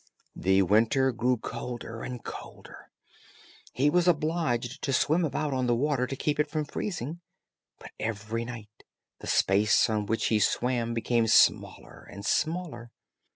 The 0.35 0.63
winter 0.63 1.11
grew 1.11 1.37
colder 1.37 2.01
and 2.01 2.23
colder; 2.23 2.89
he 3.71 3.87
was 3.91 4.07
obliged 4.07 4.81
to 4.81 4.91
swim 4.93 5.23
about 5.23 5.53
on 5.53 5.67
the 5.67 5.75
water 5.75 6.07
to 6.07 6.15
keep 6.15 6.39
it 6.39 6.49
from 6.49 6.65
freezing, 6.65 7.21
but 7.77 7.91
every 7.99 8.43
night 8.43 8.83
the 9.19 9.27
space 9.27 9.91
on 9.91 10.07
which 10.07 10.25
he 10.33 10.39
swam 10.39 10.95
became 10.95 11.27
smaller 11.27 12.09
and 12.11 12.25
smaller. 12.25 12.89